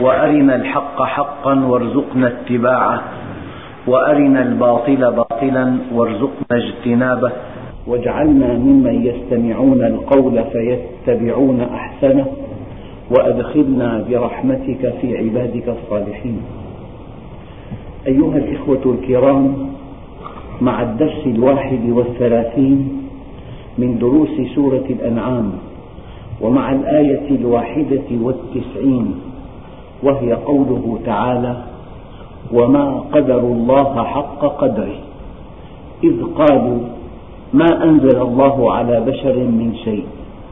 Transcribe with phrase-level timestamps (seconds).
[0.00, 3.02] وأرنا الحق حقا وارزقنا اتباعه
[3.86, 7.32] وأرنا الباطل باطلا وارزقنا اجتنابه.
[7.86, 12.26] واجعلنا ممن يستمعون القول فيتبعون أحسنه
[13.10, 16.40] وأدخلنا برحمتك في عبادك الصالحين.
[18.06, 19.68] أيها الإخوة الكرام
[20.60, 23.02] مع الدرس الواحد والثلاثين
[23.78, 25.52] من دروس سورة الأنعام
[26.40, 29.14] ومع الآية الواحدة والتسعين
[30.02, 31.56] وهي قوله تعالى
[32.52, 34.98] وما قدروا الله حق قدره.
[36.04, 36.78] إذ قالوا
[37.52, 40.04] ما أنزل الله على بشر من شيء.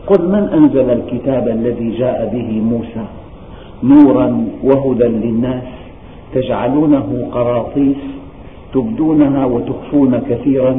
[0.06, 3.04] قل من أنزل الكتاب الذي جاء به موسى؟
[3.84, 5.64] نورا وهدى للناس
[6.34, 8.02] تجعلونه قراطيس
[8.74, 10.74] تبدونها وتخفون كثيرا.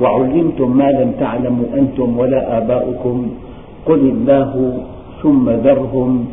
[0.00, 3.28] وعلمتم ما لم تعلموا أنتم ولا آباؤكم.
[3.86, 4.78] قل الله
[5.22, 6.26] ثم ذرهم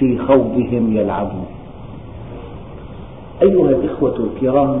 [0.00, 1.46] في خوضهم يلعبون.
[3.42, 4.80] أيها الإخوة الكرام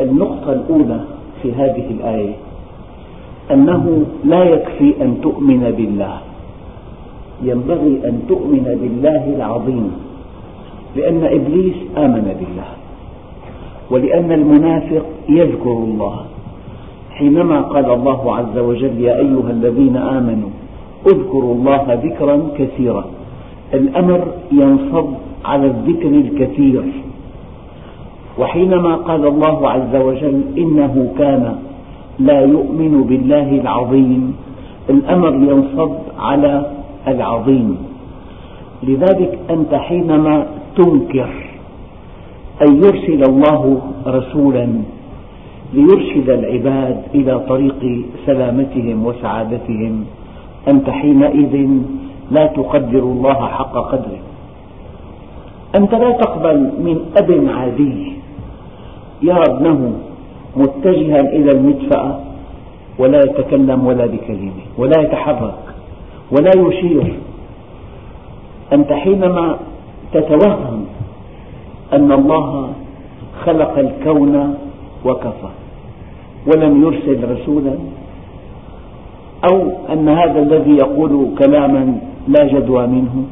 [0.00, 1.00] النقطة الأولى
[1.42, 2.34] في هذه الآية
[3.50, 6.18] أنه لا يكفي أن تؤمن بالله.
[7.42, 9.92] ينبغي أن تؤمن بالله العظيم
[10.96, 12.70] لأن إبليس آمن بالله
[13.90, 16.16] ولأن المنافق يذكر الله.
[17.10, 20.50] حينما قال الله عز وجل يا أيها الذين آمنوا
[21.06, 23.17] اذكروا الله ذكرا كثيرا.
[23.74, 24.20] الأمر
[24.52, 25.06] ينصب
[25.44, 26.82] على الذكر الكثير.
[28.38, 31.58] وحينما قال الله عز وجل إنه كان
[32.18, 34.36] لا يؤمن بالله العظيم
[34.90, 36.70] الأمر ينصب على
[37.08, 37.76] العظيم.
[38.82, 40.46] لذلك أنت حينما
[40.76, 41.30] تنكر
[42.62, 44.68] أن يرسل الله رسولا
[45.74, 50.04] ليرشد العباد إلى طريق سلامتهم وسعادتهم
[50.68, 51.68] أنت حينئذ
[52.30, 54.22] لا تقدر الله حق قدره.
[55.76, 58.12] أنت لا تقبل من أب عادي.
[59.22, 59.92] يرى ابنه
[60.56, 62.20] متجها إلى المدفأة
[62.98, 65.54] ولا يتكلم ولا بكلمة ولا يتحرك
[66.32, 67.14] ولا يشير.
[68.72, 69.56] أنت حينما
[70.12, 70.86] تتوهم
[71.92, 72.72] أن الله
[73.44, 74.54] خلق الكون
[75.04, 75.50] وكفى
[76.46, 77.74] ولم يرسل رسولا
[79.52, 83.24] أو أن هذا الذي يقول كلاما لا جدوى منه.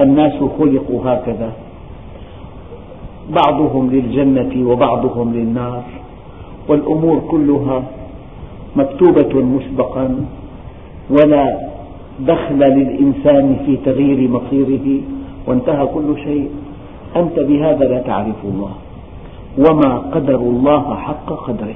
[0.00, 1.52] الناس خلقوا هكذا.
[3.30, 5.82] بعضهم للجنة وبعضهم للنار.
[6.68, 7.82] والأمور كلها
[8.76, 10.26] مكتوبة مسبقا.
[11.10, 11.58] ولا
[12.20, 15.00] دخل للإنسان في تغيير مصيره.
[15.46, 16.50] وانتهى كل شيء.
[17.16, 18.72] أنت بهذا لا تعرف الله.
[19.58, 21.74] وما قدر الله حق قدره.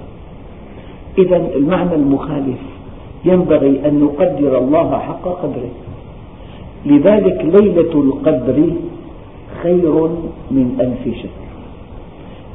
[1.19, 2.59] إذا المعنى المخالف
[3.25, 5.88] ينبغي أن نقدر الله حق قدره.
[6.87, 8.71] لذلك ليلة القدر
[9.63, 10.09] خير
[10.51, 11.49] من ألف شهر.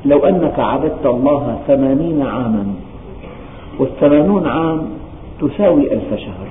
[0.05, 2.65] لو أنك عبدت الله ثمانين عاما
[3.79, 4.81] والثمانون عام
[5.41, 6.47] تساوي ألف شهر.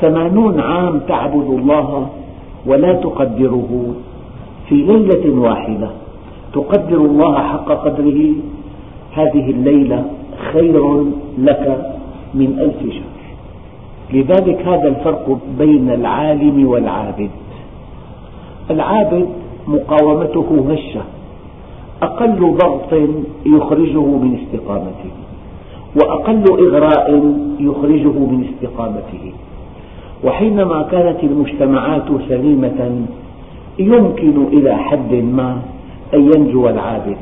[0.00, 2.08] ثمانون عام تعبد الله
[2.66, 3.94] ولا تقدره.
[4.68, 5.90] في ليلة واحدة
[6.52, 8.32] تقدر الله حق قدره.
[9.12, 10.04] هذه الليلة
[10.52, 11.04] خير
[11.38, 11.94] لك
[12.34, 13.13] من ألف شهر.
[14.12, 17.30] لذلك هذا الفرق بين العالم والعابد.
[18.70, 19.28] العابد
[19.68, 21.02] مقاومته هشة.
[22.02, 22.92] أقل ضغط
[23.46, 25.10] يخرجه من استقامته
[26.02, 29.32] وأقل إغراء يخرجه من استقامته.
[30.24, 33.06] وحينما كانت المجتمعات سليمة
[33.78, 35.58] يمكن إلى حد ما
[36.14, 37.16] أن ينجو العابد.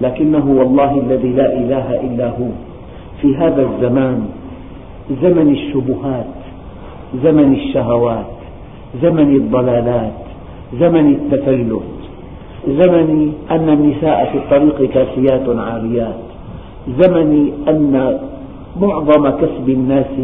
[0.00, 2.48] لكنه والله الذي لا إله إلا هو.
[3.20, 4.26] في هذا الزمان
[5.10, 6.34] زمن الشبهات
[7.24, 8.26] زمن الشهوات
[9.02, 10.22] زمن الضلالات
[10.80, 11.82] زمن التفلت
[12.68, 16.20] زمن أن النساء في الطريق كاسيات عاريات
[16.88, 18.18] زمن أن
[18.80, 20.16] معظم كسب الناس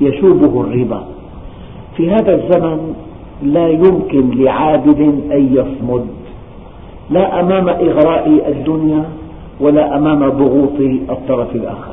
[0.00, 1.02] يشوبه الربا.
[1.96, 2.94] في هذا الزمن
[3.42, 5.00] لا يمكن لعابد
[5.32, 6.06] أن يصمد
[7.10, 9.04] لا أمام إغراء الدنيا
[9.60, 10.80] ولا أمام ضغوط
[11.10, 11.91] الطرف الآخر.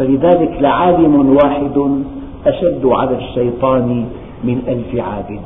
[0.00, 2.02] فلذلك لعالم واحد
[2.46, 4.06] أشد على الشيطان
[4.44, 5.40] من ألف عابد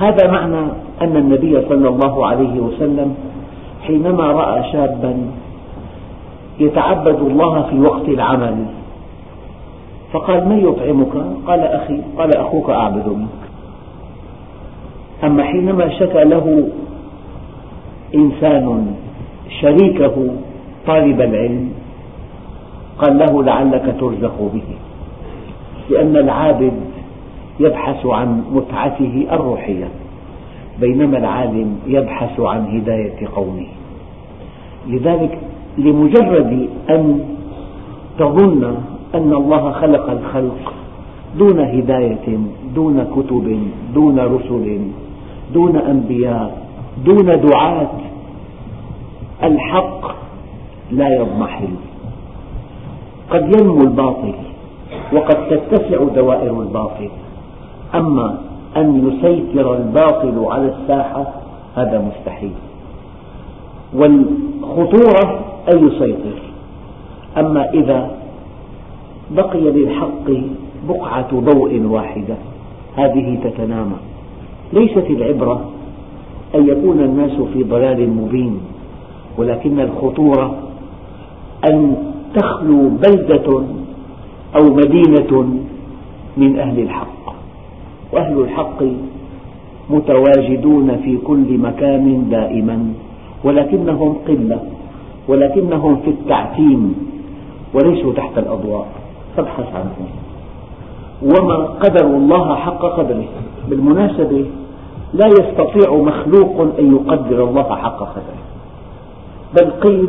[0.00, 0.60] هذا معنى
[1.00, 3.14] أن النبي صلى الله عليه وسلم
[3.86, 5.16] حينما رأى شابا
[6.60, 8.64] يتعبد الله في وقت العمل
[10.12, 11.14] فقال من يطعمك؟
[11.46, 13.42] قال أخي قال أخوك أعبد منك
[15.24, 16.68] أما حينما شكى له
[18.14, 18.94] إنسان
[19.60, 20.14] شريكه
[20.86, 21.81] طالب العلم
[23.02, 24.62] قال له لعلك ترزق به.
[25.90, 26.72] لأن العابد
[27.60, 29.88] يبحث عن متعته الروحية
[30.80, 33.66] بينما العالم يبحث عن هداية قومه.
[34.88, 35.38] لذلك
[35.78, 37.20] لمجرد أن
[38.18, 38.64] تظن
[39.14, 40.72] أن الله خلق الخلق
[41.38, 42.38] دون هداية
[42.74, 43.58] دون كتب
[43.94, 44.78] دون رسل
[45.54, 46.66] دون أنبياء
[47.04, 47.90] دون دعاة
[49.42, 50.14] الحق
[50.90, 51.91] لا يضمحل.
[53.32, 54.34] قد ينمو الباطل
[55.12, 57.08] وقد تتسع دوائر الباطل.
[57.94, 58.38] أما
[58.76, 61.32] أن يسيطر الباطل على الساحة
[61.76, 62.52] هذا مستحيل.
[63.94, 66.38] والخطورة أن يسيطر.
[67.38, 68.10] أما إذا
[69.30, 70.28] بقي للحق
[70.88, 72.34] بقعة ضوء واحدة
[72.96, 73.96] هذه تتنامى.
[74.72, 75.60] ليست العبرة
[76.54, 78.60] أن يكون الناس في ضلال مبين
[79.38, 80.56] ولكن الخطورة
[81.64, 83.62] أن تخلو بلدة
[84.56, 85.32] أو مدينة
[86.36, 87.34] من أهل الحق.
[88.12, 88.82] وأهل الحق
[89.90, 92.92] متواجدون في كل مكان دائما
[93.44, 94.60] ولكنهم قلة
[95.28, 96.94] ولكنهم في التعتيم
[97.74, 98.86] وليسوا تحت الأضواء.
[99.36, 100.08] فابحث عنهم
[101.22, 103.28] وما قدر الله حق قدره.
[103.68, 104.44] بالمناسبة
[105.14, 108.42] لا يستطيع مخلوق أن يقدر الله حق قدره.
[109.56, 110.08] بل قيل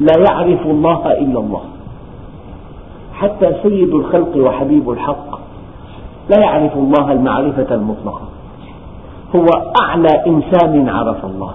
[0.00, 1.60] لا يعرف الله إلا الله.
[3.14, 5.30] حتى سيد الخلق وحبيب الحق
[6.30, 8.22] لا يعرف الله المعرفة المطلقة.
[9.36, 9.46] هو
[9.82, 11.52] أعلى إنسان عرف الله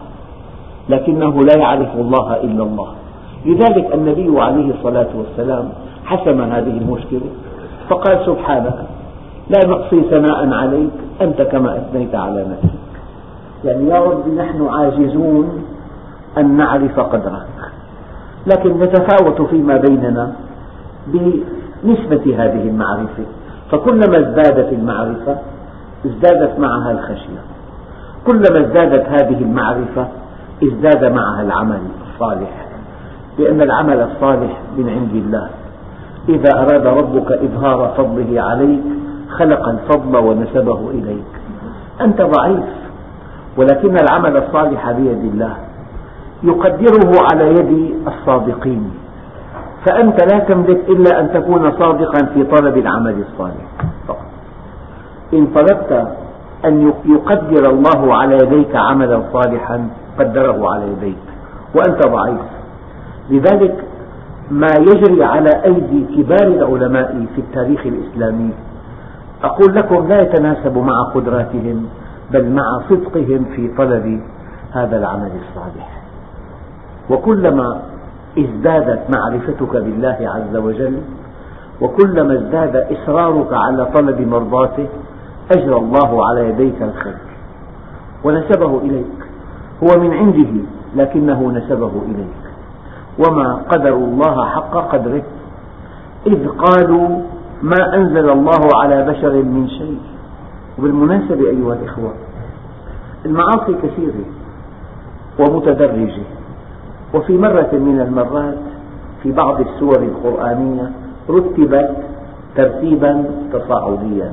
[0.90, 2.88] لكنه لا يعرف الله إلا الله.
[3.46, 5.70] لذلك النبي عليه الصلاة والسلام
[6.06, 7.30] حسم هذه المشكلة
[7.90, 8.86] فقال سبحانك
[9.50, 12.80] لا نقصي ثناء عليك أنت كما أثنيت على نفسك.
[13.64, 15.64] يعني يا رب نحن عاجزون
[16.38, 17.55] أن نعرف قدرك.
[18.48, 20.32] لكن نتفاوت فيما بيننا
[21.08, 23.24] بنسبة هذه المعرفة.
[23.72, 25.38] فكلما ازدادت المعرفة
[26.06, 27.42] ازدادت معها الخشية.
[28.26, 30.08] كلما ازدادت هذه المعرفة
[30.64, 31.80] ازداد معها العمل
[32.14, 32.66] الصالح.
[33.40, 35.50] لأن العمل الصالح من عند الله.
[36.30, 38.84] إذا أراد ربك إظهار فضله عليك
[39.30, 41.26] خلق الفضل ونسبه إليك.
[42.02, 42.64] أنت ضعيف
[43.58, 45.56] ولكن العمل الصالح بيد الله.
[46.44, 48.92] يقدره على يد الصادقين.
[49.86, 53.66] فأنت لا تملك إلا أن تكون صادقا في طلب العمل الصالح.
[54.08, 54.26] فقط.
[55.34, 56.08] إن طلبت
[56.66, 59.88] أن يقدر الله على يديك عملا صالحا
[60.20, 61.18] قدره على يديك
[61.76, 62.42] وأنت ضعيف.
[63.30, 63.84] لذلك
[64.52, 68.54] ما يجري على أيدي كبار العلماء في التاريخ الإسلامي
[69.44, 71.90] أقول لكم لا يتناسب مع قدراتهم
[72.32, 74.22] بل مع صدقهم في طلب
[74.72, 76.05] هذا العمل الصالح.
[77.10, 77.82] وكلما
[78.40, 80.98] ازدادت معرفتك بالله عز وجل
[81.82, 84.88] وكلما ازداد إصرارك على طلب مرضاته
[85.56, 87.18] أجرى الله على يديك الخير.
[88.24, 89.26] ونسبه إليك.
[89.84, 90.64] هو من عنده
[90.96, 92.44] لكنه نسبه إليك.
[93.20, 95.24] وما قدروا الله حق قدره.
[96.28, 97.22] إذ قالوا
[97.62, 100.00] ما أنزل الله على بشر من شيء.
[100.80, 102.14] وبالمناسبة أيها الإخوة
[103.26, 104.26] المعاصي كثيرة
[105.40, 106.24] ومتدرجة.
[107.16, 108.58] وفي مرة من المرات
[109.24, 110.92] في بعض السور القرآنية
[111.30, 111.96] رتبت
[112.56, 114.32] ترتيبا تصاعديا.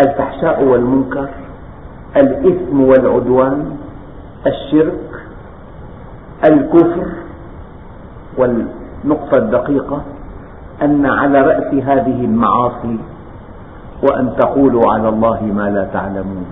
[0.00, 1.28] الفحشاء والمنكر
[2.16, 3.76] الإثم والعدوان
[4.46, 5.10] الشرك
[6.44, 7.06] الكفر
[8.38, 10.02] والنقطة الدقيقة
[10.82, 12.98] أن على رأس هذه المعاصي
[14.02, 16.46] وأن تقولوا على الله ما لا تعلمون.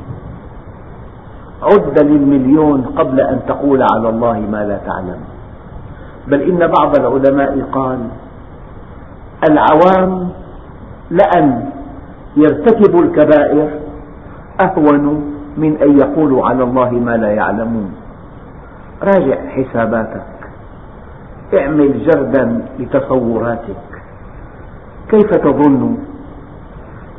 [1.62, 5.20] عد للمليون قبل أن تقول على الله ما لا تعلم.
[6.26, 7.98] بل إن بعض العلماء قال
[9.50, 10.30] العوام
[11.10, 11.70] لأن
[12.36, 13.68] يرتكبوا الكبائر
[14.60, 17.94] أهون من أن يقولوا على الله ما لا يعلمون.
[19.02, 20.26] راجع حساباتك.
[21.54, 23.86] اعمل جردا لتصوراتك.
[25.08, 25.96] كيف تظن؟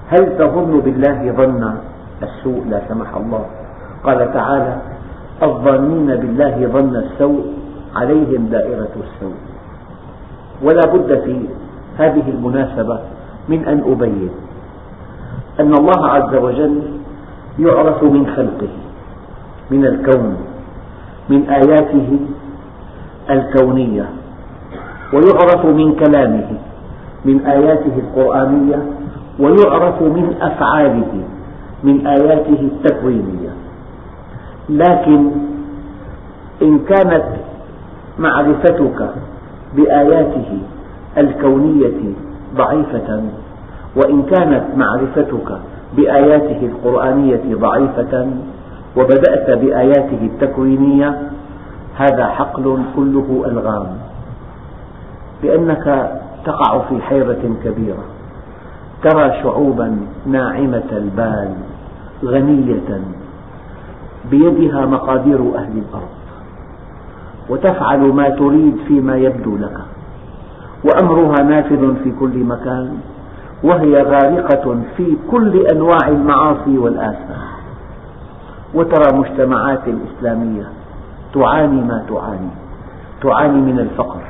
[0.10, 1.76] هل تظن بالله ظن؟
[2.24, 3.46] السوء لا سمح الله.
[4.04, 4.76] قال تعالى
[5.44, 7.46] الظانين بالله ظن السوء
[7.96, 9.38] عليهم دائرة السوء.
[10.64, 11.36] ولا بد في
[11.98, 13.00] هذه المناسبة
[13.50, 14.30] من أن أبين
[15.60, 16.82] أن الله عز وجل
[17.60, 18.74] يعرف من خلقه
[19.72, 20.38] من الكون
[21.30, 22.20] من آياته
[23.30, 24.06] الكونية
[25.14, 26.50] ويعرف من كلامه
[27.26, 28.80] من آياته القرآنية
[29.40, 31.14] ويعرف من أفعاله
[31.84, 33.52] من آياته التكوينية.
[34.70, 35.32] لكن
[36.62, 37.24] إن كانت
[38.20, 39.10] معرفتك
[39.76, 40.60] بآياته
[41.18, 42.14] الكونية
[42.56, 43.22] ضعيفة
[43.96, 45.58] وإن كانت معرفتك
[45.98, 48.28] بآياته القرآنية ضعيفة
[48.98, 51.22] وبدأت بآياته التكوينية
[51.98, 53.88] هذا حقل كله ألغام
[55.44, 56.12] لأنك
[56.46, 58.04] تقع في حيرة كبيرة
[59.04, 61.50] ترى شعوبا ناعمة البال
[62.26, 63.02] غنية
[64.32, 66.14] بيدها مقادير أهل الأرض.
[67.50, 69.78] وتفعل ما تريد فيما يبدو لك.
[70.84, 72.98] وأمرها نافذ في كل مكان.
[73.64, 77.48] وهي غارقة في كل أنواع المعاصي والآثام.
[78.74, 80.68] وترى مجتمعات إسلامية
[81.34, 82.50] تعاني ما تعاني.
[83.22, 84.22] تعاني من الفقر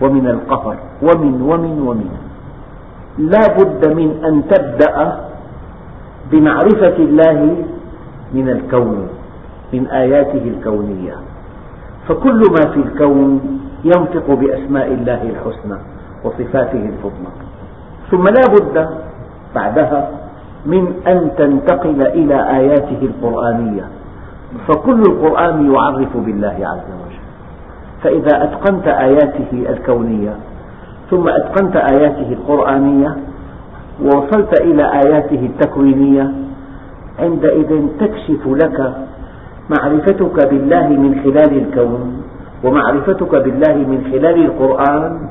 [0.00, 2.10] ومن القهر ومن ومن ومن.
[3.18, 5.20] لا بد من أن تبدأ
[6.30, 7.64] بمعرفة الله
[8.34, 9.08] من الكون.
[9.72, 11.14] من آياته الكونية.
[12.08, 15.78] فكل ما في الكون ينطق بأسماء الله الحسنى
[16.24, 17.32] وصفاته الفضلى.
[18.10, 18.88] ثم لا بد
[19.54, 20.10] بعدها
[20.66, 23.88] من أن تنتقل إلى آياته القرآنية.
[24.68, 27.18] فكل القرآن يعرف بالله عز وجل.
[28.02, 30.34] فإذا أتقنت آياته الكونية
[31.10, 33.16] ثم أتقنت آياته القرآنية
[34.02, 36.32] ووصلت إلى آياته التكوينية
[37.18, 38.94] عندئذ تكشف لك
[39.70, 42.22] معرفتك بالله من خلال الكون
[42.64, 45.28] ومعرفتك بالله من خلال القرآن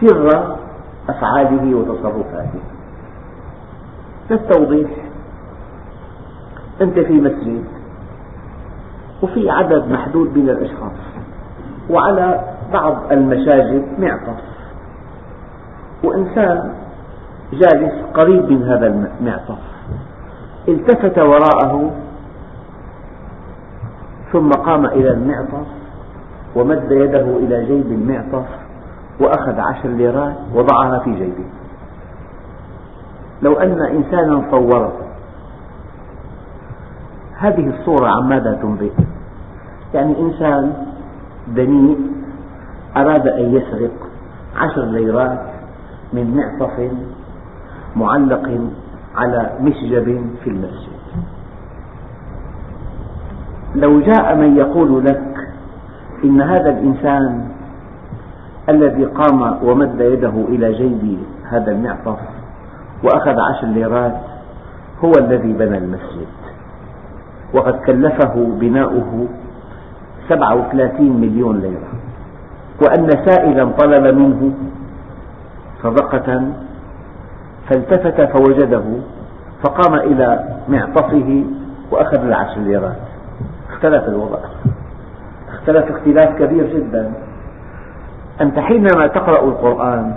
[0.00, 0.56] سر
[1.08, 2.62] أفعاله وتصرفاته.
[4.30, 4.90] للتوضيح
[6.80, 7.64] أنت في مسجد
[9.22, 10.98] وفي عدد محدود من الأشخاص
[11.90, 12.40] وعلى
[12.72, 14.40] بعض المساجد معطف.
[16.04, 16.74] وإنسان
[17.52, 19.58] جالس قريب من هذا المعطف
[20.68, 21.90] التفت وراءه
[24.32, 25.66] ثم قام إلى المعطف
[26.56, 28.46] ومد يده إلى جيب المعطف
[29.20, 31.44] وأخذ عشر ليرات وضعها في جيبه.
[33.42, 34.92] لو أن إنسانا صوره.
[37.38, 38.92] هذه الصورة عن ماذا تنبئ
[39.94, 40.72] يعني إنسان
[41.48, 41.98] دنيء
[42.96, 43.90] أراد أن يسرق
[44.56, 45.46] عشر ليرات
[46.12, 46.90] من معطف
[47.96, 48.60] معلق
[49.16, 50.91] على مسجب في المسجد.
[53.74, 55.22] لو جاء من يقول لك
[56.24, 57.48] إن هذا الإنسان
[58.68, 61.18] الذي قام ومد يده إلى جيب
[61.50, 62.18] هذا المعطف
[63.04, 64.16] وأخذ عشر ليرات
[65.04, 66.26] هو الذي بنى المسجد.
[67.54, 69.26] وقد كلفه بناؤه
[70.28, 71.92] سبعة وثلاثين مليون ليرة.
[72.82, 74.52] وأن سائلا طلب منه
[75.82, 76.42] صدقة
[77.68, 78.84] فالتفت فوجده
[79.62, 81.44] فقام إلى معطفه
[81.90, 83.11] وأخذ العشر ليرات.
[83.82, 84.38] اختلف الوضع.
[85.48, 87.12] اختلف اختلاف كبير جدا.
[88.40, 90.14] أنت حينما تقرأ القرآن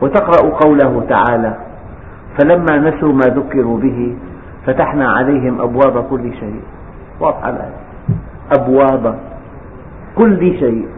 [0.00, 1.54] وتقرأ قوله تعالى
[2.38, 4.16] فلما نسوا ما ذكروا به
[4.66, 6.62] فتحنا عليهم أبواب كل شيء.
[7.20, 7.80] واضحة الآية.
[8.58, 9.18] أبواب
[10.16, 10.88] كل شيء.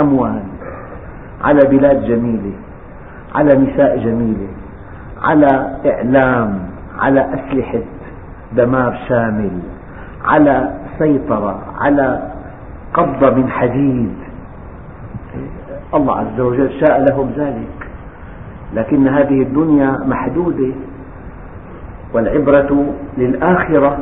[0.00, 0.42] أموال.
[1.44, 2.52] على بلاد جميلة.
[3.34, 4.48] على نساء جميلة.
[5.22, 6.58] على إعلام.
[6.98, 7.82] على أسلحة
[8.52, 9.60] دمار شامل.
[10.24, 12.22] على سيطرة على
[12.94, 14.14] قبضة من حديد.
[15.94, 17.88] الله عز وجل شاء لهم ذلك.
[18.74, 20.72] لكن هذه الدنيا محدودة.
[22.14, 22.86] والعبرة
[23.18, 23.98] للآخرة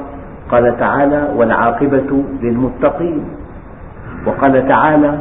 [0.50, 3.25] قال تعالى والعاقبة للمتقين.
[4.27, 5.19] وقال تعالى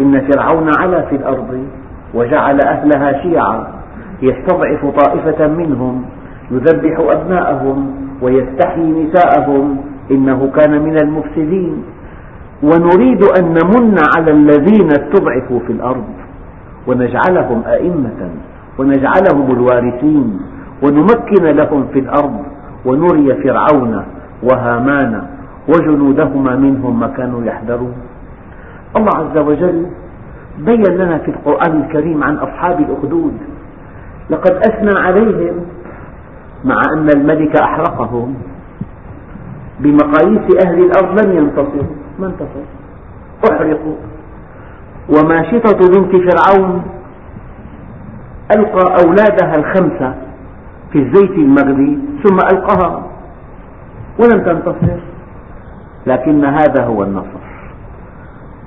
[0.00, 1.66] إن فرعون علا في الأرض
[2.14, 3.66] وجعل أهلها شيعا
[4.22, 6.04] يستضعف طائفة منهم
[6.50, 9.78] يذبح أبناءهم ويستحيي نساءهم
[10.10, 11.84] إنه كان من المفسدين.
[12.62, 16.04] ونريد أن نمن على الذين استضعفوا في الأرض.
[16.86, 18.30] ونجعلهم أئمة.
[18.78, 20.40] ونجعلهم الوارثين.
[20.82, 22.44] ونمكن لهم في الأرض.
[22.84, 24.02] ونري فرعون
[24.42, 25.22] وهامان
[25.68, 27.94] وجنودهما منهم ما كانوا يحذرون.
[28.96, 29.86] الله عز وجل
[30.58, 33.32] بين لنا في القرآن الكريم عن أصحاب الأخدود.
[34.30, 35.54] لقد أثنى عليهم
[36.64, 38.34] مع أن الملك أحرقهم.
[39.80, 41.94] بمقاييس أهل الأرض لم ينتصروا.
[42.18, 42.68] ما انتصروا.
[43.50, 43.96] أحرقوا.
[45.08, 46.82] وماشطة بنت فرعون
[48.56, 50.14] ألقى أولادها الخمسة
[50.92, 53.02] في الزيت المغلي ثم ألقاها.
[54.18, 54.98] ولم تنتصر.
[56.06, 57.48] لكن هذا هو النصر.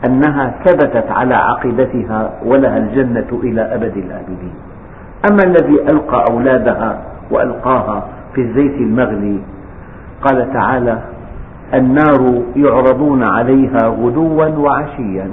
[0.05, 4.53] أنها ثبتت على عقيدتها ولها الجنة إلى أبد الآبدين.
[5.31, 7.01] أما الذي ألقى أولادها
[7.31, 9.39] وألقاها في الزيت المغلي
[10.21, 11.01] قال تعالى
[11.73, 15.27] النار يعرضون عليها غدوا وعشيا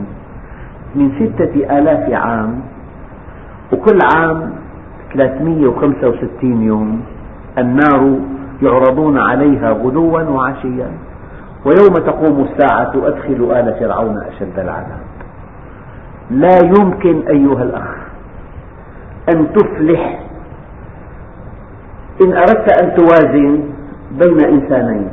[0.95, 2.61] من ستة آلاف عام
[3.73, 4.53] وكل عام
[5.15, 7.01] 365 يوم.
[7.59, 8.19] النار
[8.63, 10.91] يعرضون عليها غدوا وعشيا
[11.65, 15.09] ويوم تقوم الساعة أدخلوا آل فرعون أشد العذاب.
[16.31, 17.97] لا يمكن أيها الأخ
[19.29, 20.21] أن تفلح.
[22.23, 23.61] إن أردت أن توازن
[24.13, 25.09] بين إنسانين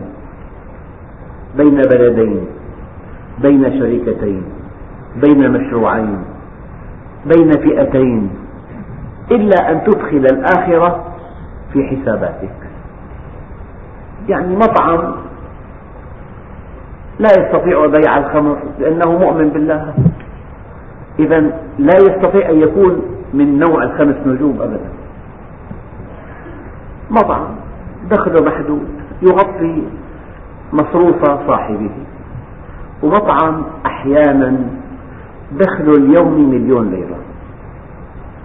[1.57, 2.45] بين بلدين
[3.41, 4.43] بين شركتين
[5.15, 6.19] بين مشروعين
[7.25, 8.29] بين فئتين
[9.31, 11.05] إلا أن تدخل الآخرة
[11.73, 12.55] في حساباتك.
[14.29, 15.15] يعني مطعم
[17.19, 19.93] لا يستطيع بيع الخمر لأنه مؤمن بالله.
[21.19, 21.39] إذا
[21.79, 23.01] لا يستطيع أن يكون
[23.33, 24.89] من نوع الخمس نجوم أبدا.
[27.11, 27.64] مطعم.
[28.09, 28.87] دخله محدود
[29.21, 29.83] يغطي
[30.73, 31.89] مصروف صاحبه.
[33.03, 34.57] ومطعم أحيانا
[35.51, 37.17] دخل اليومي مليون ليرة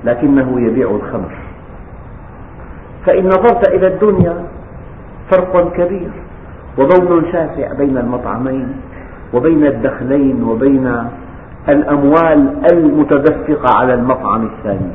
[0.05, 1.33] لكنه يبيع الخمر.
[3.07, 4.45] فإن نظرت إلى الدنيا
[5.31, 6.11] فرق كبير
[6.79, 8.69] وبون شاسع بين المطعمين
[9.35, 11.09] وبين الدخلين وبين
[11.69, 14.93] الأموال المتدفقة على المطعم الثاني.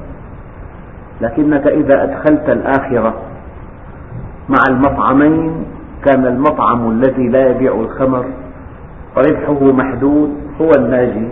[1.22, 3.14] لكنك إذا أدخلت الآخرة
[4.50, 5.66] مع المطعمين
[6.06, 8.26] كان المطعم الذي لا يبيع الخمر
[9.18, 10.30] ربحه محدود
[10.62, 11.28] هو الناجي.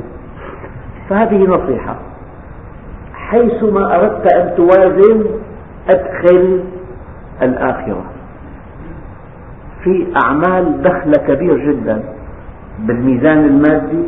[1.09, 1.95] فهذه نصيحة.
[3.13, 5.25] حيثما أردت أن توازن
[5.89, 6.63] أدخل
[7.41, 8.03] الآخرة.
[9.83, 12.03] في أعمال دخل كبير جدا
[12.79, 14.03] بالميزان المادي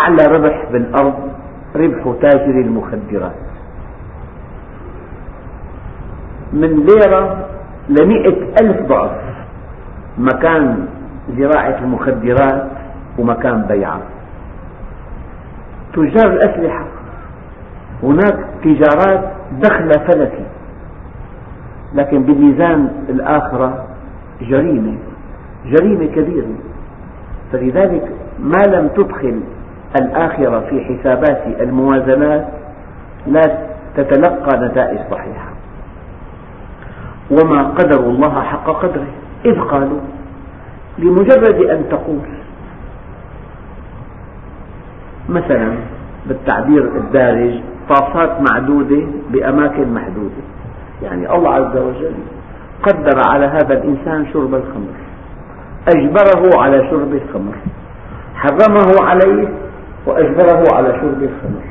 [0.00, 1.14] أعلى ربح بالأرض
[1.76, 3.36] ربح تاجر المخدرات.
[6.52, 7.49] من ليرة
[7.90, 9.10] لمئة ألف ضعف.
[10.18, 10.86] مكان
[11.38, 12.66] زراعة المخدرات
[13.18, 14.00] ومكان بيعها
[15.92, 16.84] تجار الأسلحة.
[18.02, 19.24] هناك تجارات
[19.62, 20.44] دخل فلكي.
[21.94, 23.84] لكن بميزان الآخرة
[24.40, 24.96] جريمة.
[25.66, 26.54] جريمة كبيرة.
[27.52, 29.40] فلذلك ما لم تدخل
[30.00, 32.46] الآخرة في حسابات الموازنات
[33.26, 33.58] لا
[33.96, 35.59] تتلقى نتائج صحيحة.
[37.30, 39.12] وما قدر الله حق قدره.
[39.44, 40.00] إذ قالوا
[40.98, 42.20] لمجرد أن تقول
[45.28, 45.74] مثلا
[46.26, 50.42] بالتعبير الدارج طاسات معدودة بأماكن محدودة.
[51.02, 52.14] يعني الله عز وجل
[52.82, 54.94] قدر على هذا الإنسان شرب الخمر.
[55.88, 57.54] أجبره على شرب الخمر.
[58.34, 59.48] حرمه عليه
[60.06, 61.62] وأجبره على شرب الخمر.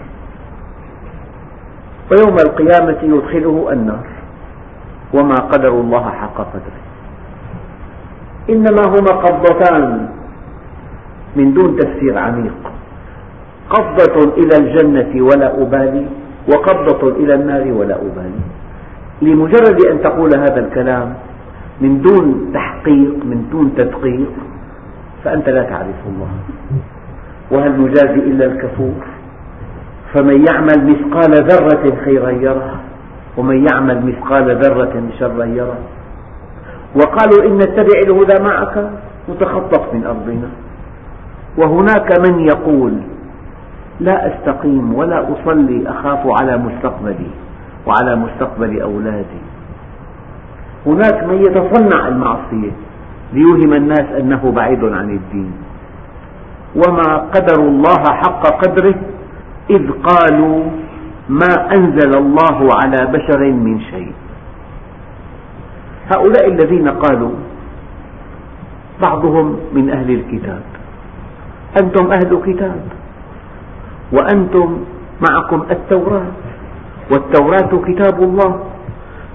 [2.12, 4.18] ويوم القيامة يدخله النار.
[5.13, 6.82] وما قدر الله حق قدره.
[8.50, 10.08] إنما هما قبضتان
[11.36, 12.60] من دون تفسير عميق.
[13.69, 16.06] قبضة إلى الجنة ولا أبالي
[16.54, 18.43] وقبضة إلى النار ولا أبالي.
[19.22, 21.13] لمجرد أن تقول هذا الكلام
[21.82, 24.34] من دون تحقيق من دون تدقيق
[25.24, 26.32] فأنت لا تعرف الله.
[27.52, 29.02] وهل نجازي إلا الكفور؟
[30.13, 32.88] فمن يعمل مثقال ذرة خيرا يره
[33.39, 35.78] ومن يعمل مثقال ذرة شرا يره
[36.95, 38.89] وقالوا إن نتبع الهدى معك
[39.30, 40.49] نتخطف من أرضنا.
[41.58, 42.93] وهناك من يقول
[43.99, 47.30] لا أستقيم ولا أصلي أخاف على مستقبلي
[47.88, 49.41] وعلى مستقبل أولادي.
[50.86, 52.71] هناك من يتصنع المعصية
[53.34, 55.52] ليوهم الناس أنه بعيد عن الدين.
[56.75, 58.95] وما قدروا الله حق قدره
[59.69, 60.63] إذ قالوا
[61.30, 64.13] ما أنزل الله على بشر من شيء.
[66.15, 67.32] هؤلاء الذين قالوا
[69.02, 70.62] بعضهم من أهل الكتاب.
[71.82, 72.82] أنتم أهل كتاب.
[74.12, 74.78] وأنتم
[75.30, 76.32] معكم التوراة.
[77.12, 78.60] والتوراة كتاب الله.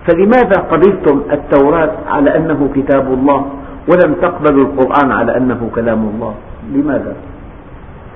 [0.09, 3.41] فلماذا قبلتم التوراة على أنه كتاب الله
[3.89, 6.35] ولم تقبلوا القرآن على أنه كلام الله؟
[6.73, 7.15] لماذا؟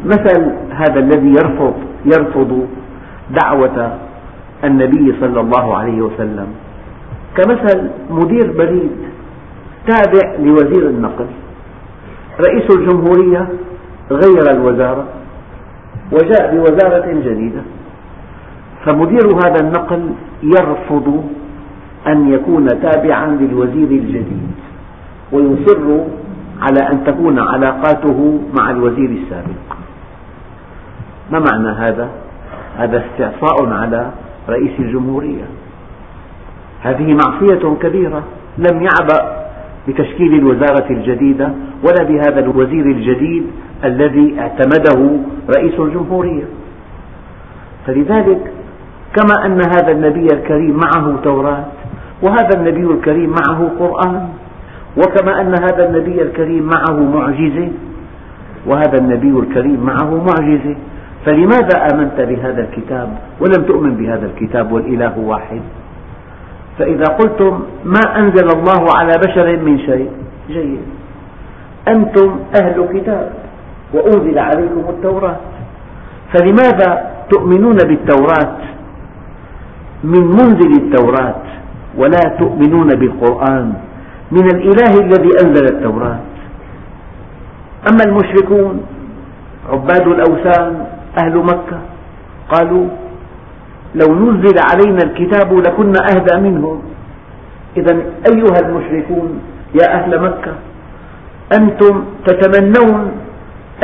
[0.05, 2.67] مثل هذا الذي يرفض يرفض
[3.31, 3.99] دعوة
[4.64, 6.47] النبي صلى الله عليه وسلم.
[7.37, 8.91] كمثل مدير بريد
[9.87, 11.27] تابع لوزير النقل
[12.41, 13.49] رئيس الجمهورية
[14.11, 15.05] غير الوزارة
[16.12, 17.62] وجاء بوزارة جديدة.
[18.85, 20.11] فمدير هذا النقل
[20.43, 21.25] يرفض
[22.07, 24.53] أن يكون تابعا للوزير الجديد
[25.33, 25.87] ويصر
[26.61, 29.77] على أن تكون علاقاته مع الوزير السابق.
[31.33, 32.09] ما معنى هذا؟
[32.79, 34.11] هذا استعصاء على
[34.49, 35.45] رئيس الجمهورية.
[36.83, 38.23] هذه معصية كبيرة
[38.59, 39.49] لم يعبأ
[39.88, 43.47] بتشكيل الوزارة الجديدة ولا بهذا الوزير الجديد
[43.85, 45.11] الذي اعتمده
[45.57, 46.45] رئيس الجمهورية.
[47.87, 48.53] فلذلك
[49.17, 51.64] كما أن هذا النبي الكريم معه توراة
[52.23, 54.29] وهذا النبي الكريم معه قرآن
[54.97, 57.69] وكما أن هذا النبي الكريم معه معجزة
[58.67, 60.77] وهذا النبي الكريم معه معجزة
[61.29, 63.09] فلماذا آمنت بهذا الكتاب
[63.41, 65.61] ولم تؤمن بهذا الكتاب والإله واحد؟
[66.79, 70.11] فإذا قلتم ما أنزل الله على بشر من شيء
[70.49, 70.81] جيد.
[71.88, 73.33] أنتم أهل كتاب
[73.95, 75.37] وأنزل عليكم التوراة.
[76.33, 78.57] فلماذا تؤمنون بالتوراة؟
[80.05, 81.43] من منزل التوراة.
[81.97, 83.73] ولا تؤمنون بالقرآن.
[84.33, 86.19] من الإله الذي أنزل التوراة.
[87.91, 88.81] أما المشركون
[89.73, 91.79] عباد الأوثان أهل مكة.
[92.49, 92.87] قالوا
[93.94, 96.83] لو نزل علينا الكتاب لكنا أهدى منهم.
[97.77, 97.92] إذا
[98.33, 99.40] أيها المشركون
[99.75, 100.53] يا أهل مكة
[101.59, 103.12] أنتم تتمنون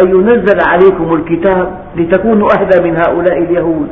[0.04, 3.88] أن ينزل عليكم الكتاب لتكونوا أهدى من هؤلاء اليهود.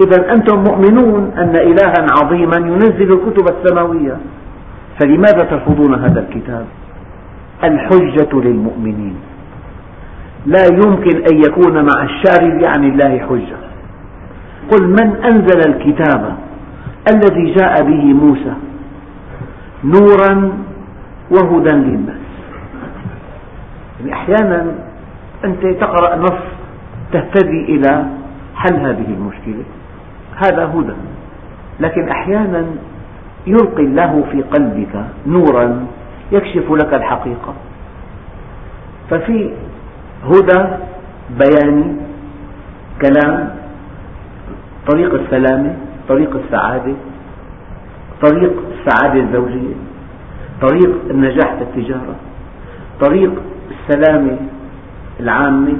[0.00, 4.16] إذا أنتم مؤمنون أن إلها عظيما ينزل الكتب السماوية.
[5.00, 6.66] فلماذا ترفضون هذا الكتاب؟
[7.64, 9.16] الحجة للمؤمنين.
[10.48, 13.58] لا يمكن أن يكون مع الشارد عن الله حجة.
[14.70, 16.36] قل من أنزل الكتاب
[17.12, 18.54] الذي جاء به موسى
[19.84, 20.52] نورا
[21.30, 22.16] وهدى للناس؟
[24.00, 24.74] يعني أحيانا
[25.44, 26.42] أنت تقرأ نص
[27.12, 28.06] تهتدي إلى
[28.56, 29.64] حل هذه المشكلة.
[30.36, 30.94] هذا هدى.
[31.80, 32.66] لكن أحيانا
[33.46, 35.86] يلقي الله في قلبك نورا
[36.32, 37.54] يكشف لك الحقيقة.
[39.10, 39.50] ففي
[40.24, 40.64] هدى
[41.38, 41.96] بياني
[43.02, 43.54] كلام
[44.90, 45.76] طريق السلامة
[46.08, 46.94] طريق السعادة
[48.22, 49.74] طريق السعادة الزوجية
[50.62, 52.14] طريق النجاح في التجارة
[53.00, 53.32] طريق
[53.70, 54.36] السلامة
[55.20, 55.76] العامة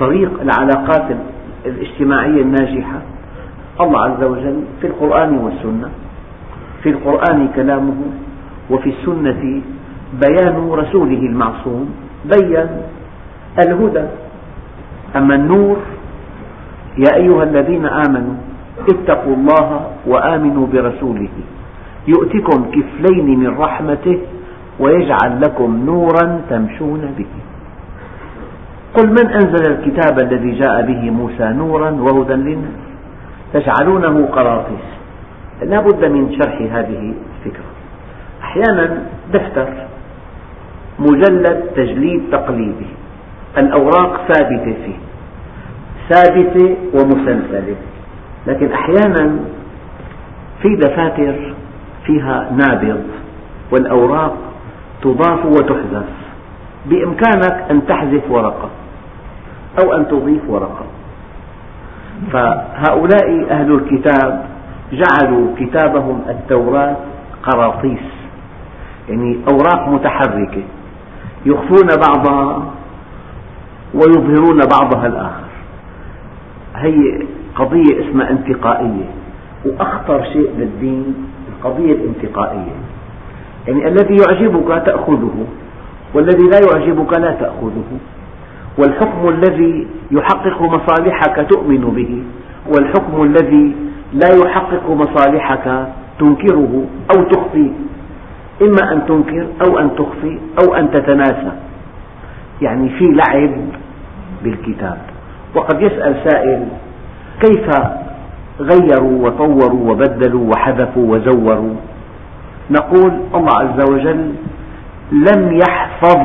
[0.00, 1.16] طريق العلاقات
[1.66, 3.02] الاجتماعية الناجحة.
[3.80, 5.88] الله عز وجل في القرآن والسنة
[6.82, 7.96] في القرآن كلامه
[8.70, 9.62] وفي السنة
[10.12, 12.66] بيان رسوله المعصوم بين
[13.66, 14.06] الهدى.
[15.16, 15.76] أما النور
[16.98, 18.34] يا أيها الذين آمنوا
[18.88, 21.28] اتقوا الله وآمنوا برسوله.
[22.08, 24.18] يؤتكم كفلين من رحمته
[24.80, 27.32] ويجعل لكم نورا تمشون به.
[28.94, 32.80] قل من أنزل الكتاب الذي جاء به موسى نورا وهدى للناس؟
[33.52, 34.86] تجعلونه قراطيس
[35.62, 37.70] لا بد من شرح هذه الفكرة.
[38.42, 39.68] أحيانا دفتر
[40.98, 42.97] مجلد تجليد تقليدي.
[43.58, 44.98] الأوراق ثابتة فيه.
[46.08, 47.76] ثابتة ومسلسلة.
[48.46, 49.38] لكن أحيانا
[50.62, 51.54] في دفاتر
[52.04, 53.04] فيها نابض
[53.72, 54.36] والأوراق
[55.02, 56.08] تضاف وتحذف.
[56.86, 58.70] بإمكانك أن تحذف ورقة
[59.82, 60.86] أو أن تضيف ورقة.
[62.32, 64.44] فهؤلاء أهل الكتاب
[64.92, 66.96] جعلوا كتابهم التوراة
[67.42, 68.00] قراطيس
[69.08, 70.62] يعني أوراق متحركة
[71.46, 72.62] يخفون بعضها
[73.94, 75.48] ويظهرون بعضها الآخر.
[76.76, 77.22] هي
[77.54, 79.04] قضية اسمها انتقائية
[79.66, 81.14] وأخطر شيء بالدين
[81.48, 82.76] القضية الانتقائية.
[83.66, 85.46] يعني الذي يعجبك تأخذه
[86.14, 87.98] والذي لا يعجبك لا تأخذه.
[88.78, 92.22] والحكم الذي يحقق مصالحك تؤمن به
[92.66, 93.76] والحكم الذي
[94.12, 95.88] لا يحقق مصالحك
[96.20, 96.84] تنكره
[97.16, 97.70] أو تخفيه
[98.62, 101.52] إما أن تنكر أو أن تخفي أو أن تتناسى.
[102.62, 103.56] يعني في لعب
[104.42, 104.98] بالكتاب.
[105.54, 106.64] وقد يسأل سائل
[107.40, 107.68] كيف
[108.60, 111.74] غيروا وطوروا وبدلوا وحذفوا وزوروا؟
[112.70, 114.34] نقول الله عز وجل
[115.12, 116.20] لم يحفظ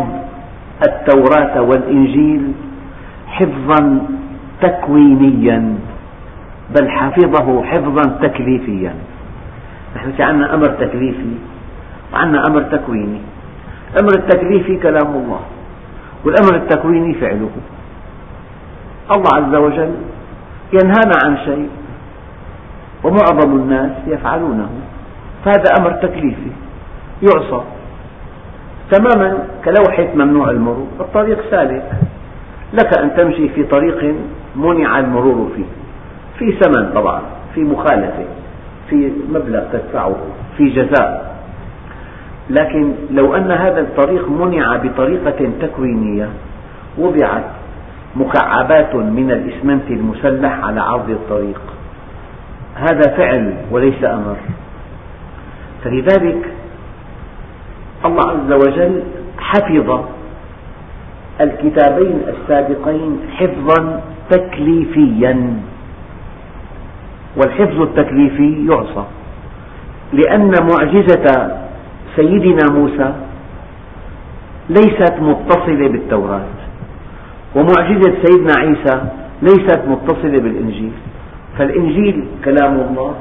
[0.88, 2.52] التوراة والإنجيل
[3.28, 4.00] حفظا
[4.62, 5.76] تكوينيا
[6.76, 8.94] بل حفظه حفظا تكليفيا.
[9.96, 11.34] نحن عندنا أمر تكليفي
[12.14, 13.22] وعندنا أمر تكويني.
[13.94, 15.40] الأمر التكليفي كلام الله.
[16.26, 17.50] والأمر التكويني فعله.
[19.16, 19.92] الله عز وجل
[20.74, 21.70] ينهانا عن شيء
[23.04, 24.70] ومعظم الناس يفعلونه.
[25.46, 26.52] فهذا أمر تكليفي
[27.22, 27.64] يعصى.
[28.92, 31.92] تماما كلوحة ممنوع المرور الطريق سالك.
[32.74, 34.16] لك أن تمشي في طريق
[34.56, 35.66] منع المرور فيه.
[36.40, 37.22] في ثمن طبعا
[37.56, 38.26] في مخالفة
[38.90, 40.16] في مبلغ تدفعه
[40.58, 41.33] في جزاء.
[42.54, 46.30] لكن لو أن هذا الطريق منع بطريقة تكوينية
[46.98, 47.44] وضعت
[48.16, 51.62] مكعبات من الإسمنت المسلح على عرض الطريق.
[52.76, 54.36] هذا فعل وليس أمر.
[55.84, 56.54] فلذلك
[58.06, 59.04] الله عز وجل
[59.40, 60.06] حفظ
[61.42, 65.60] الكتابين السابقين حفظا تكليفيا.
[67.38, 69.04] والحفظ التكليفي يعصى
[70.14, 71.63] لأن معجزة
[72.16, 73.14] سيدنا موسى
[74.70, 76.46] ليست متصلة بالتوراة
[77.56, 79.02] ومعجزة سيدنا عيسى
[79.42, 80.92] ليست متصلة بالإنجيل.
[81.58, 83.14] فالإنجيل كلام الله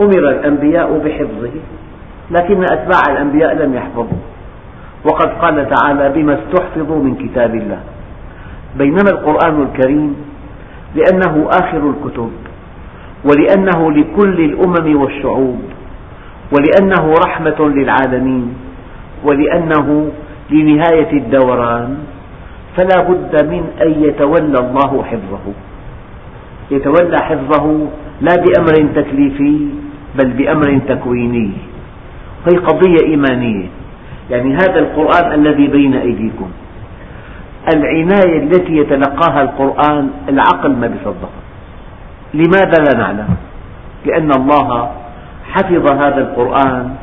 [0.00, 1.50] أمر الأنبياء بحفظه
[2.30, 4.22] لكن أتباع الأنبياء لم يحفظوا
[5.04, 7.80] وقد قال تعالى بما استحفظوا من كتاب الله
[8.78, 10.16] بينما القرآن الكريم
[10.94, 12.30] لأنه آخر الكتب
[13.24, 15.60] ولأنه لكل الأمم والشعوب.
[16.52, 18.54] ولأنه رحمة للعالمين
[19.24, 20.10] ولأنه
[20.50, 21.98] لنهاية الدوران
[22.76, 25.46] فلا بد من أن يتولى الله حفظه.
[26.70, 27.86] يتولى حفظه
[28.20, 29.66] لا بأمر تكليفي
[30.18, 31.50] بل بأمر تكويني
[32.46, 33.66] هي قضية إيمانية.
[34.30, 36.50] يعني هذا القرآن الذي بين أيديكم.
[37.74, 41.42] العناية التي يتلقاها القرآن العقل ما بيصدقها.
[42.34, 43.28] لماذا لا نعلم؟
[44.06, 44.90] لأن الله
[45.50, 46.94] حفظ هذا القرآن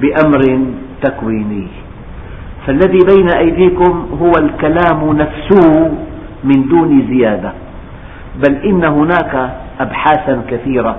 [0.00, 0.60] بأمر
[1.02, 1.66] تكويني.
[2.66, 5.90] فالذي بين أيديكم هو الكلام نفسه
[6.44, 7.52] من دون زيادة.
[8.36, 10.96] بل إن هناك أبحاثا كثيرة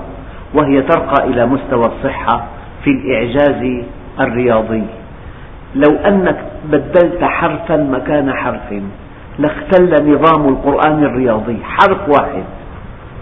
[0.53, 2.45] وهي ترقى إلى مستوى الصحة
[2.83, 3.83] في الإعجاز
[4.19, 4.83] الرياضي.
[5.75, 6.37] لو أنك
[6.71, 8.73] بدلت حرفا مكان حرف
[9.39, 11.57] لاختل نظام القرآن الرياضي.
[11.63, 12.43] حرف واحد.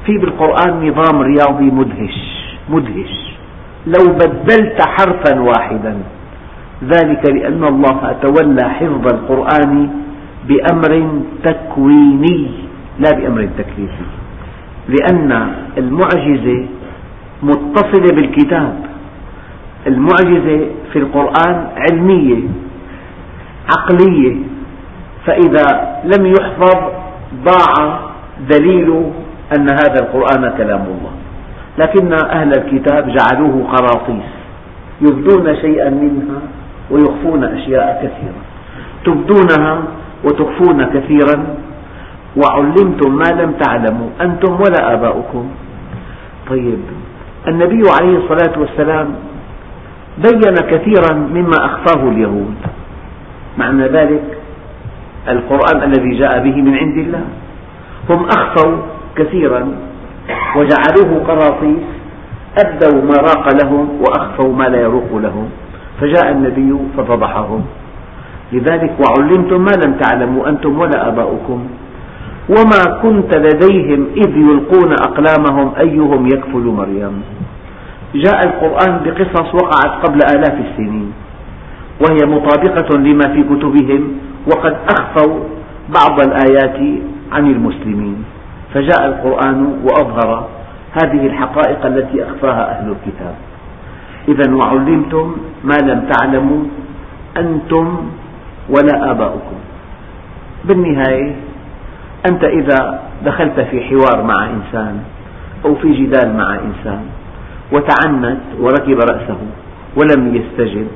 [0.06, 3.35] في بالقرآن نظام رياضي مدهش مدهش.
[3.88, 5.98] لو بدلت حرفا واحدا.
[6.84, 9.90] ذلك لأن الله تولى حفظ القرآن
[10.48, 12.52] بأمر تكويني
[13.00, 14.08] لا بأمر تكليفي.
[14.88, 15.32] لأن
[15.78, 16.66] المعجزة
[17.44, 18.74] متصلة بالكتاب.
[19.88, 20.60] المعجزة
[20.94, 22.42] في القرآن علمية
[23.78, 24.36] عقلية.
[25.26, 25.66] فإذا
[26.04, 26.80] لم يحفظ
[27.44, 28.00] ضاع
[28.50, 28.90] دليل
[29.58, 31.15] أن هذا القرآن كلام الله.
[31.78, 34.30] لكن أهل الكتاب جعلوه قراطيس
[35.02, 36.40] يبدون شيئا منها
[36.92, 38.42] ويخفون أشياء كثيرة
[39.06, 39.84] تبدونها
[40.24, 41.46] وتخفون كثيرا.
[42.36, 45.50] وعلمتم ما لم تعلموا أنتم ولا آباؤكم.
[46.50, 46.80] طيب
[47.48, 49.08] النبي عليه الصلاة والسلام
[50.18, 52.56] بين كثيرا مما أخفاه اليهود.
[53.58, 54.24] معنى ذلك
[55.30, 57.24] القرآن الذي جاء به من عند الله.
[58.10, 58.78] هم أخفوا
[59.16, 59.76] كثيرا
[60.58, 61.84] وجعلوه قراطيس
[62.66, 65.50] أبدوا ما راق لهم وأخفوا ما لا يروق لهم
[66.02, 67.62] فجاء النبي ففضحهم.
[68.54, 71.60] لذلك وعلمتم ما لم تعلموا أنتم ولا آباؤكم.
[72.50, 77.16] وما كنت لديهم إذ يلقون أقلامهم أيهم يكفل مريم.
[78.16, 81.14] جاء القرآن بقصص وقعت قبل آلاف السنين.
[82.02, 84.02] وهي مطابقة لما في كتبهم
[84.48, 85.40] وقد أخفوا
[85.90, 86.80] بعض الآيات
[87.32, 88.35] عن المسلمين.
[88.76, 90.48] فجاء القرآن وأظهر
[90.92, 93.36] هذه الحقائق التي أخفاها أهل الكتاب.
[94.28, 96.64] إذا وعلمتم ما لم تعلموا
[97.38, 97.98] أنتم
[98.70, 99.58] ولا آباؤكم.
[100.66, 101.36] بالنهاية
[102.28, 105.00] أنت إذا دخلت في حوار مع إنسان
[105.66, 107.04] أو في جدال مع إنسان
[107.72, 109.38] وتعنت وركب رأسه
[109.96, 110.88] ولم يستجب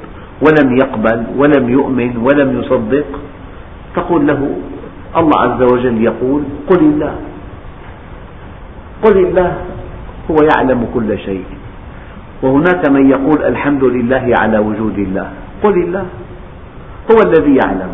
[0.41, 3.05] ولم يقبل ولم يؤمن ولم يصدق
[3.95, 4.49] تقول له
[5.17, 7.15] الله عز وجل يقول قل الله.
[9.03, 9.57] قل الله
[10.31, 11.45] هو يعلم كل شيء.
[12.43, 15.27] وهناك من يقول الحمد لله على وجود الله.
[15.63, 16.05] قل الله
[17.11, 17.91] هو الذي يعلم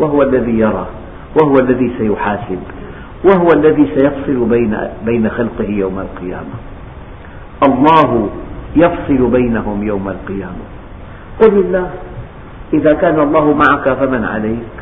[0.00, 0.86] وهو الذي يرى
[1.42, 2.60] وهو الذي سيحاسب
[3.24, 6.56] وهو الذي سيفصل بين بين خلقه يوم القيامة.
[7.66, 8.28] الله
[8.76, 10.64] يفصل بينهم يوم القيامة.
[11.42, 11.90] قل الله
[12.72, 14.72] إذا كان الله معك فمن عليك.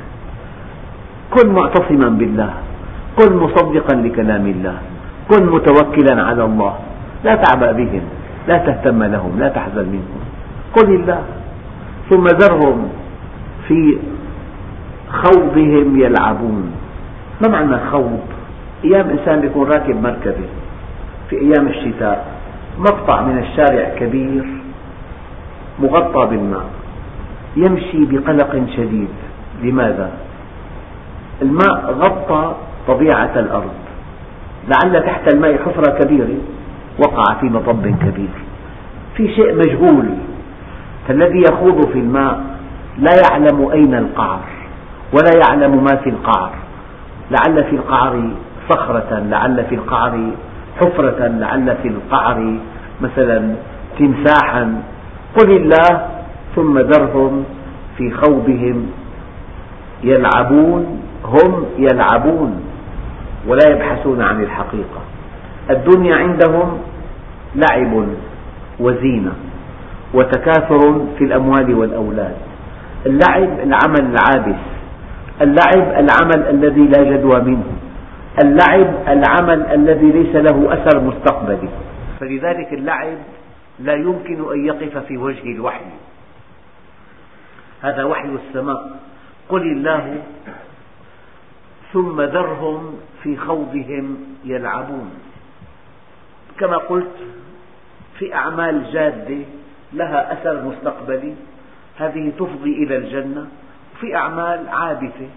[1.31, 2.53] كن معتصما بالله.
[3.19, 4.77] كن مصدقا لكلام الله.
[5.31, 6.75] كن متوكلا على الله.
[7.25, 8.03] لا تعبأ بهم
[8.49, 10.21] لا تهتم لهم لا تحزن منهم.
[10.77, 11.23] قل الله.
[12.11, 12.89] ثم ذرهم
[13.69, 13.99] في
[15.13, 16.73] خوضهم يلعبون.
[17.43, 18.21] ما معنى خوض؟
[18.85, 20.49] أيام إنسان يكون راكب مركبة
[21.31, 22.27] في أيام الشتاء
[22.79, 24.45] مقطع من الشارع كبير
[25.83, 26.67] مغطى بالماء
[27.57, 29.15] يمشي بقلق شديد.
[29.63, 30.11] لماذا؟
[31.43, 32.55] الماء غطى
[32.89, 33.90] طبيعة الأرض.
[34.69, 36.39] لعل تحت الماء حفرة كبيرة
[36.99, 38.29] وقع في مطب كبير.
[39.17, 40.07] في شيء مجهول
[41.09, 42.41] فالذي يخوض في الماء.
[42.99, 44.41] لا يعلم أين القعر
[45.13, 46.51] ولا يعلم ما في القعر.
[47.31, 48.31] لعل في القعر
[48.71, 50.31] صخرة لعل في القعر
[50.81, 52.55] حفرة لعل في القعر
[53.01, 53.55] مثلا
[53.99, 54.83] تمساحا.
[55.39, 56.09] قل الله
[56.57, 57.45] ثم ذرهم
[57.99, 58.87] في خوضهم
[60.05, 62.61] يلعبون هم يلعبون.
[63.47, 65.01] ولا يبحثون عن الحقيقة.
[65.71, 66.81] الدنيا عندهم
[67.55, 68.07] لعب
[68.81, 69.33] وزينة
[70.15, 72.37] وتكاثر في الأموال والأولاد.
[73.07, 74.61] اللعب العمل العابث.
[75.43, 77.65] اللعب العمل الذي لا جدوى منه.
[78.45, 81.69] اللعب العمل الذي ليس له أثر مستقبلي.
[82.21, 83.19] فلذلك اللعب
[83.79, 85.85] لا يمكن أن يقف في وجه الوحي.
[87.83, 88.91] هذا وحي السماء.
[89.49, 90.15] قل الله
[91.93, 95.11] ثم ذرهم في خوضهم يلعبون.
[96.59, 97.17] كما قلت
[98.19, 99.45] في أعمال جادة
[99.93, 101.35] لها أثر مستقبلي
[101.97, 103.49] هذه تفضي إلى الجنة.
[103.95, 105.29] وفي أعمال عابثة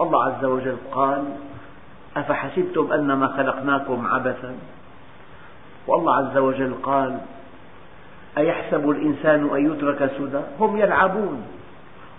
[0.00, 1.24] الله عز وجل قال
[2.16, 4.54] أفحسبتم أنما خلقناكم عبثا؟
[5.86, 7.18] والله عز وجل قال
[8.38, 11.42] أيحسب الإنسان أن يترك سدى؟ هم يلعبون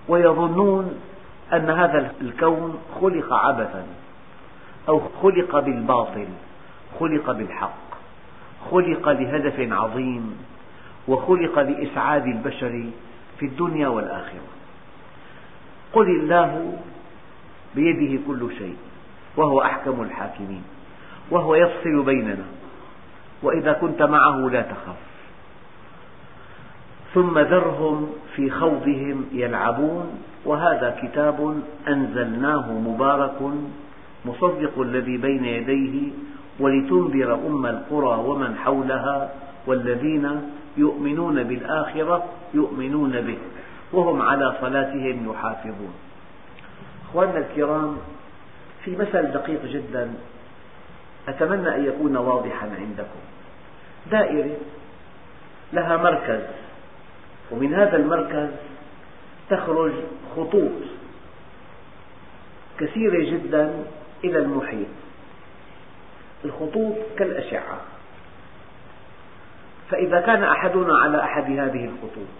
[0.07, 0.99] ويظنون
[1.53, 3.85] أن هذا الكون خلق عبثا
[4.89, 6.27] أو خلق بالباطل
[6.99, 7.87] خلق بالحق
[8.71, 10.37] خلق لهدف عظيم
[11.07, 12.85] وخلق لإسعاد البشر
[13.39, 14.47] في الدنيا والآخرة.
[15.93, 16.77] قل الله
[17.75, 18.77] بيده كل شيء
[19.37, 20.63] وهو أحكم الحاكمين
[21.31, 22.45] وهو يفصل بيننا
[23.43, 25.06] وإذا كنت معه لا تخف.
[27.17, 30.05] ثم ذرهم في خوضهم يلعبون
[30.45, 33.41] وهذا كتاب أنزلناه مبارك
[34.25, 36.11] مصدق الذي بين يديه
[36.59, 39.33] ولتنذر أم القرى ومن حولها
[39.67, 40.41] والذين
[40.77, 43.37] يؤمنون بالآخرة يؤمنون به
[43.93, 45.93] وهم على صلاتهم يحافظون.
[47.09, 47.97] أخواننا الكرام
[48.83, 50.13] في مثل دقيق جدا
[51.27, 53.19] أتمنى أن يكون واضحا عندكم.
[54.11, 54.55] دائرة
[55.73, 56.66] لها مركز.
[57.51, 58.49] ومن هذا المركز
[59.49, 59.91] تخرج
[60.35, 60.71] خطوط
[62.79, 63.83] كثيرة جدا
[64.23, 64.87] إلى المحيط.
[66.45, 67.77] الخطوط كالأشعة.
[69.89, 72.37] فإذا كان أحدنا على أحد هذه الخطوط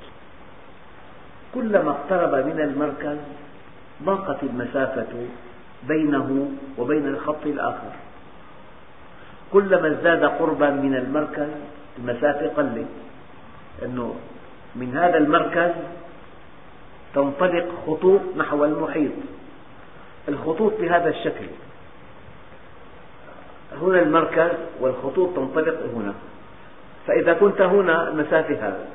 [1.54, 3.18] كلما اقترب من المركز
[4.04, 5.28] ضاقت المسافة
[5.88, 7.92] بينه وبين الخط الآخر.
[9.54, 11.50] كلما ازداد قربا من المركز
[12.00, 12.88] المسافة قلت
[13.82, 14.16] لأنه
[14.78, 15.72] من هذا المركز
[17.16, 19.12] تنطلق خطوط نحو المحيط.
[20.30, 21.46] الخطوط بهذا الشكل.
[23.82, 26.14] هنا المركز والخطوط تنطلق هنا.
[27.08, 28.86] فإذا كنت هنا المسافة هذا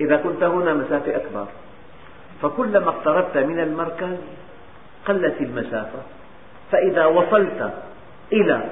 [0.00, 1.46] إذا كنت هنا مسافة أكبر.
[2.42, 4.16] فكلما اقتربت من المركز
[5.06, 6.02] قلت المسافة.
[6.72, 7.72] فإذا وصلت
[8.32, 8.70] إلى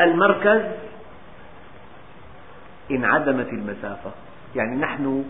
[0.00, 0.62] المركز
[2.90, 4.10] انعدمت المسافة.
[4.56, 5.24] يعني نحن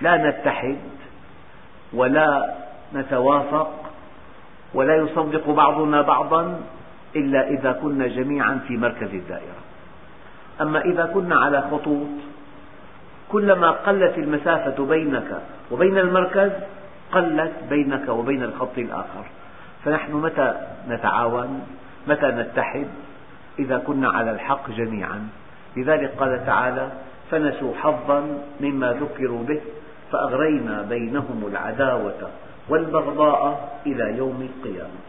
[0.00, 0.78] لا نتحد
[1.92, 2.54] ولا
[2.94, 3.70] نتوافق
[4.74, 6.60] ولا يصدق بعضنا بعضا
[7.16, 9.60] إلا إذا كنا جميعا في مركز الدائرة.
[10.60, 12.08] أما إذا كنا على خطوط
[13.28, 16.50] كلما قلت المسافة بينك وبين المركز
[17.12, 19.24] قلت بينك وبين الخط الآخر.
[19.84, 20.54] فنحن متى
[20.88, 21.66] نتعاون؟
[22.08, 22.88] متى نتحد؟
[23.58, 25.28] إذا كنا على الحق جميعا.
[25.76, 26.88] لذلك قال تعالى
[27.30, 29.60] فنسوا حظا مما ذكروا به
[30.12, 32.30] فأغرينا بينهم العداوة
[32.68, 35.00] والبغضاء إلى يوم القيامة.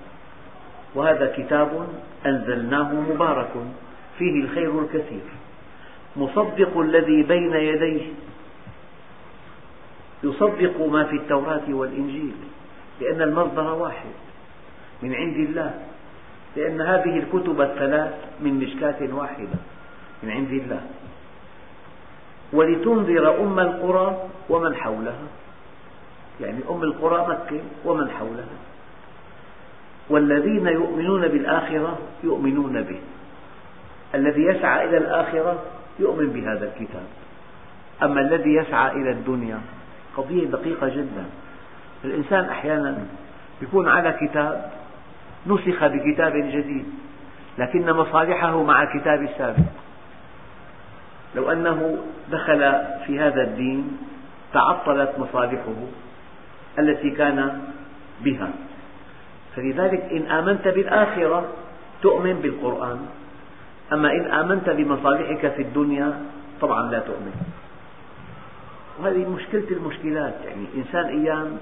[0.95, 1.87] وهذا كتاب
[2.25, 3.51] أنزلناه مبارك
[4.17, 5.23] فيه الخير الكثير.
[6.15, 8.01] مصدق الذي بين يديه
[10.23, 12.33] يصدق ما في التوراة والإنجيل
[13.01, 14.11] لأن المصدر واحد
[15.03, 15.73] من عند الله
[16.55, 19.59] لأن هذه الكتب الثلاث من مشكاة واحدة
[20.23, 20.81] من عند الله.
[22.53, 24.17] ولتنذر أم القرى
[24.49, 25.27] ومن حولها.
[26.41, 28.57] يعني أم القرى مكة ومن حولها.
[30.09, 32.99] والذين يؤمنون بالآخرة يؤمنون به.
[34.15, 35.63] الذي يسعى إلى الآخرة
[35.99, 37.05] يؤمن بهذا الكتاب.
[38.03, 39.59] أما الذي يسعى إلى الدنيا
[40.17, 41.25] قضية دقيقة جدا.
[42.05, 42.97] الإنسان أحيانا
[43.61, 44.71] يكون على كتاب
[45.47, 46.85] نسخ بكتاب جديد
[47.57, 49.80] لكن مصالحه مع الكتاب السابق.
[51.35, 51.97] لو أنه
[52.31, 52.59] دخل
[53.07, 53.97] في هذا الدين
[54.53, 55.75] تعطلت مصالحه
[56.79, 57.61] التي كان
[58.23, 58.49] بها.
[59.55, 61.47] فلذلك إن آمنت بالآخرة
[62.01, 62.99] تؤمن بالقرآن
[63.93, 66.21] أما إن آمنت بمصالحك في الدنيا
[66.61, 67.33] طبعا لا تؤمن.
[68.99, 71.57] وهذه مشكلة المشكلات يعني إنسان أيام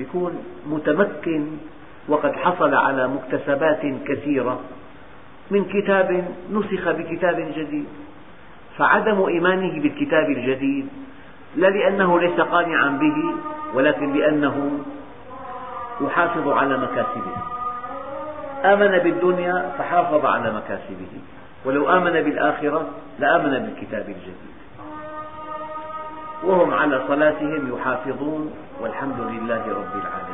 [0.00, 1.46] يكون متمكن
[2.08, 4.60] وقد حصل على مكتسبات كثيرة
[5.50, 7.86] من كتاب نسخ بكتاب جديد.
[8.78, 10.88] فعدم إيمانه بالكتاب الجديد
[11.56, 13.34] لا لأنه ليس قانعا به
[13.74, 14.70] ولكن لأنه
[16.00, 17.36] يحافظ على مكاسبه.
[18.64, 21.20] آمن بالدنيا فحافظ على مكاسبه.
[21.64, 22.86] ولو آمن بالآخرة
[23.18, 24.54] لآمن بالكتاب الجديد.
[26.44, 30.33] وهم على صلاتهم يحافظون والحمد لله رب العالمين.